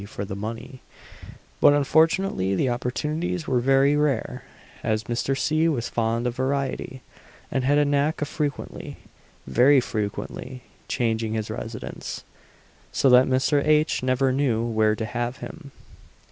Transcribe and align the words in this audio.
for 0.07 0.25
the 0.25 0.35
money; 0.35 0.81
but 1.59 1.73
unfortunately 1.73 2.55
the 2.55 2.67
opportunities 2.67 3.45
were 3.47 3.59
very 3.59 3.95
rare, 3.95 4.43
as 4.81 5.03
Mr. 5.03 5.37
C. 5.37 5.69
was 5.69 5.89
fond 5.89 6.25
of 6.25 6.35
variety, 6.35 7.03
and 7.51 7.63
had 7.63 7.77
a 7.77 7.85
knack 7.85 8.19
of 8.19 8.27
frequently, 8.27 8.97
very 9.45 9.79
frequently, 9.79 10.63
changing 10.87 11.33
his 11.35 11.51
residence; 11.51 12.23
so 12.91 13.11
that 13.11 13.27
Mr. 13.27 13.63
H. 13.63 14.01
never 14.01 14.31
knew 14.33 14.63
"where 14.65 14.95
to 14.95 15.05
have 15.05 15.37
him." 15.37 15.69